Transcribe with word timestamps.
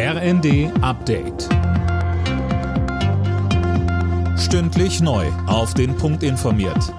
RND 0.00 0.70
Update. 0.80 1.48
Stündlich 4.38 5.00
neu. 5.00 5.26
Auf 5.48 5.74
den 5.74 5.96
Punkt 5.96 6.22
informiert. 6.22 6.94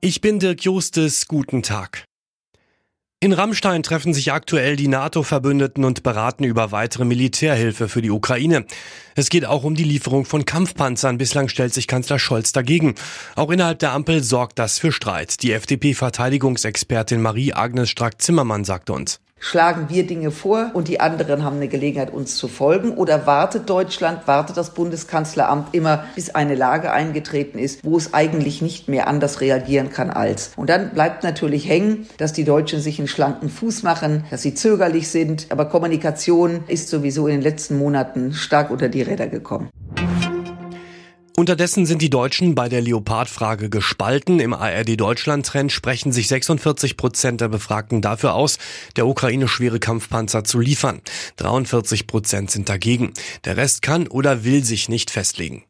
Ich 0.00 0.20
bin 0.20 0.38
Dirk 0.38 0.62
Justes. 0.62 1.26
Guten 1.26 1.64
Tag. 1.64 2.04
In 3.18 3.32
Rammstein 3.32 3.82
treffen 3.82 4.14
sich 4.14 4.32
aktuell 4.32 4.76
die 4.76 4.86
NATO-Verbündeten 4.86 5.84
und 5.84 6.04
beraten 6.04 6.44
über 6.44 6.70
weitere 6.70 7.04
Militärhilfe 7.04 7.88
für 7.88 8.02
die 8.02 8.12
Ukraine. 8.12 8.64
Es 9.16 9.28
geht 9.28 9.44
auch 9.44 9.64
um 9.64 9.74
die 9.74 9.82
Lieferung 9.82 10.24
von 10.24 10.44
Kampfpanzern. 10.44 11.18
Bislang 11.18 11.48
stellt 11.48 11.74
sich 11.74 11.88
Kanzler 11.88 12.20
Scholz 12.20 12.52
dagegen. 12.52 12.94
Auch 13.34 13.50
innerhalb 13.50 13.80
der 13.80 13.94
Ampel 13.94 14.22
sorgt 14.22 14.60
das 14.60 14.78
für 14.78 14.92
Streit. 14.92 15.42
Die 15.42 15.50
FDP-Verteidigungsexpertin 15.50 17.20
Marie-Agnes 17.20 17.90
Strack-Zimmermann 17.90 18.62
sagte 18.62 18.92
uns 18.92 19.18
schlagen 19.42 19.86
wir 19.88 20.06
Dinge 20.06 20.30
vor 20.30 20.70
und 20.72 20.86
die 20.86 21.00
anderen 21.00 21.42
haben 21.42 21.56
eine 21.56 21.66
Gelegenheit, 21.66 22.12
uns 22.12 22.36
zu 22.36 22.46
folgen? 22.46 22.92
Oder 22.92 23.26
wartet 23.26 23.68
Deutschland, 23.68 24.26
wartet 24.26 24.56
das 24.56 24.70
Bundeskanzleramt 24.70 25.74
immer, 25.74 26.04
bis 26.14 26.30
eine 26.30 26.54
Lage 26.54 26.92
eingetreten 26.92 27.58
ist, 27.58 27.84
wo 27.84 27.96
es 27.96 28.14
eigentlich 28.14 28.62
nicht 28.62 28.88
mehr 28.88 29.08
anders 29.08 29.40
reagieren 29.40 29.90
kann 29.90 30.10
als? 30.10 30.52
Und 30.56 30.70
dann 30.70 30.90
bleibt 30.90 31.24
natürlich 31.24 31.68
hängen, 31.68 32.06
dass 32.18 32.32
die 32.32 32.44
Deutschen 32.44 32.80
sich 32.80 33.00
einen 33.00 33.08
schlanken 33.08 33.50
Fuß 33.50 33.82
machen, 33.82 34.24
dass 34.30 34.42
sie 34.42 34.54
zögerlich 34.54 35.08
sind. 35.08 35.46
Aber 35.50 35.64
Kommunikation 35.64 36.62
ist 36.68 36.88
sowieso 36.88 37.26
in 37.26 37.34
den 37.34 37.42
letzten 37.42 37.76
Monaten 37.76 38.32
stark 38.32 38.70
unter 38.70 38.88
die 38.88 39.02
Räder 39.02 39.26
gekommen. 39.26 39.70
Unterdessen 41.34 41.86
sind 41.86 42.02
die 42.02 42.10
Deutschen 42.10 42.54
bei 42.54 42.68
der 42.68 42.82
Leopard-Frage 42.82 43.70
gespalten. 43.70 44.38
Im 44.38 44.52
ARD-Deutschland-Trend 44.52 45.72
sprechen 45.72 46.12
sich 46.12 46.28
46 46.28 46.98
Prozent 46.98 47.40
der 47.40 47.48
Befragten 47.48 48.02
dafür 48.02 48.34
aus, 48.34 48.58
der 48.96 49.06
Ukraine 49.06 49.48
schwere 49.48 49.80
Kampfpanzer 49.80 50.44
zu 50.44 50.60
liefern. 50.60 51.00
43 51.36 52.06
Prozent 52.06 52.50
sind 52.50 52.68
dagegen. 52.68 53.14
Der 53.46 53.56
Rest 53.56 53.80
kann 53.80 54.08
oder 54.08 54.44
will 54.44 54.62
sich 54.62 54.90
nicht 54.90 55.10
festlegen. 55.10 55.64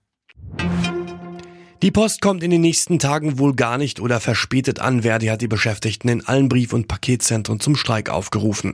Die 1.82 1.90
Post 1.90 2.20
kommt 2.20 2.42
in 2.42 2.50
den 2.50 2.60
nächsten 2.60 2.98
Tagen 2.98 3.38
wohl 3.38 3.54
gar 3.54 3.78
nicht 3.78 4.00
oder 4.00 4.20
verspätet 4.20 4.80
an. 4.80 5.02
Verdi 5.02 5.26
hat 5.26 5.42
die 5.42 5.48
Beschäftigten 5.48 6.08
in 6.08 6.26
allen 6.26 6.48
Brief- 6.48 6.72
und 6.72 6.86
Paketzentren 6.86 7.60
zum 7.60 7.76
Streik 7.76 8.08
aufgerufen. 8.08 8.72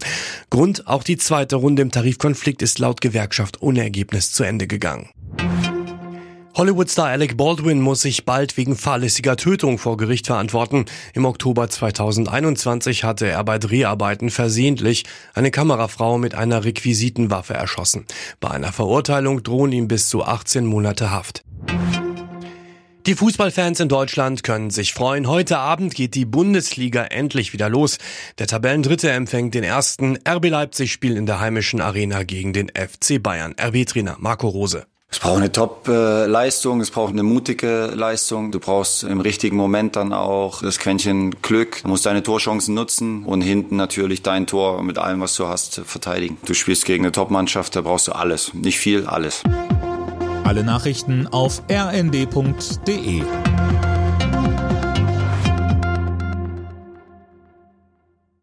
Grund, 0.50 0.86
auch 0.86 1.02
die 1.02 1.16
zweite 1.16 1.56
Runde 1.56 1.82
im 1.82 1.90
Tarifkonflikt 1.90 2.60
ist 2.60 2.78
laut 2.78 3.00
Gewerkschaft 3.00 3.62
ohne 3.62 3.80
Ergebnis 3.80 4.32
zu 4.32 4.44
Ende 4.44 4.66
gegangen. 4.66 5.08
Hollywood-Star 6.58 7.06
Alec 7.06 7.36
Baldwin 7.36 7.80
muss 7.80 8.02
sich 8.02 8.24
bald 8.24 8.56
wegen 8.56 8.76
fahrlässiger 8.76 9.36
Tötung 9.36 9.78
vor 9.78 9.96
Gericht 9.96 10.26
verantworten. 10.26 10.86
Im 11.14 11.24
Oktober 11.24 11.70
2021 11.70 13.04
hatte 13.04 13.28
er 13.28 13.44
bei 13.44 13.60
Dreharbeiten 13.60 14.28
versehentlich 14.28 15.04
eine 15.34 15.52
Kamerafrau 15.52 16.18
mit 16.18 16.34
einer 16.34 16.64
Requisitenwaffe 16.64 17.54
erschossen. 17.54 18.06
Bei 18.40 18.50
einer 18.50 18.72
Verurteilung 18.72 19.44
drohen 19.44 19.70
ihm 19.70 19.86
bis 19.86 20.08
zu 20.08 20.24
18 20.24 20.66
Monate 20.66 21.12
Haft. 21.12 21.44
Die 23.06 23.14
Fußballfans 23.14 23.78
in 23.78 23.88
Deutschland 23.88 24.42
können 24.42 24.70
sich 24.70 24.92
freuen. 24.92 25.28
Heute 25.28 25.58
Abend 25.58 25.94
geht 25.94 26.16
die 26.16 26.24
Bundesliga 26.24 27.04
endlich 27.04 27.52
wieder 27.52 27.68
los. 27.68 27.98
Der 28.40 28.48
Tabellendritte 28.48 29.12
empfängt 29.12 29.54
den 29.54 29.62
ersten. 29.62 30.18
RB 30.28 30.48
Leipzig 30.48 30.90
spielt 30.90 31.18
in 31.18 31.26
der 31.26 31.38
heimischen 31.38 31.80
Arena 31.80 32.24
gegen 32.24 32.52
den 32.52 32.68
FC 32.68 33.22
Bayern. 33.22 33.54
RB-Trainer 33.60 34.16
Marco 34.18 34.48
Rose. 34.48 34.86
Es 35.10 35.20
braucht 35.20 35.38
eine 35.38 35.50
Top-Leistung, 35.50 36.82
es 36.82 36.90
braucht 36.90 37.14
eine 37.14 37.22
mutige 37.22 37.86
Leistung. 37.94 38.52
Du 38.52 38.60
brauchst 38.60 39.04
im 39.04 39.20
richtigen 39.20 39.56
Moment 39.56 39.96
dann 39.96 40.12
auch 40.12 40.60
das 40.60 40.78
Quäntchen 40.78 41.40
Glück. 41.40 41.82
Du 41.82 41.88
musst 41.88 42.04
deine 42.04 42.22
Torchancen 42.22 42.74
nutzen 42.74 43.24
und 43.24 43.40
hinten 43.40 43.76
natürlich 43.76 44.22
dein 44.22 44.46
Tor 44.46 44.82
mit 44.82 44.98
allem, 44.98 45.20
was 45.22 45.34
du 45.34 45.46
hast, 45.46 45.80
verteidigen. 45.86 46.36
Du 46.44 46.52
spielst 46.52 46.84
gegen 46.84 47.04
eine 47.04 47.12
Top-Mannschaft, 47.12 47.74
da 47.74 47.80
brauchst 47.80 48.08
du 48.08 48.12
alles. 48.12 48.52
Nicht 48.52 48.78
viel, 48.78 49.06
alles. 49.06 49.42
Alle 50.44 50.62
Nachrichten 50.62 51.26
auf 51.26 51.62
rnd.de 51.70 53.22